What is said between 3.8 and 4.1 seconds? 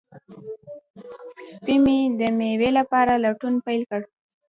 کړ.